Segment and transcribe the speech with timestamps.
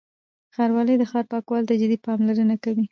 [0.55, 2.79] ښاروالۍ د ښار پاکوالي ته جدي پاملرنه کوي.